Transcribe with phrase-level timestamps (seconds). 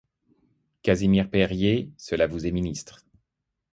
[0.81, 1.91] Casimir-Perier!
[1.95, 3.05] cela vous est ministre.